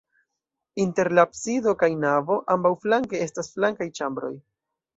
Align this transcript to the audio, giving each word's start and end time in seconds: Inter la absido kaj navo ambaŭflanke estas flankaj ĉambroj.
Inter 0.83 1.05
la 1.19 1.25
absido 1.29 1.75
kaj 1.83 1.89
navo 2.05 2.39
ambaŭflanke 2.55 3.23
estas 3.29 3.53
flankaj 3.55 3.89
ĉambroj. 4.01 4.37